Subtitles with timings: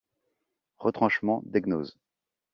[0.79, 1.99] Retranchement d'Aignoz.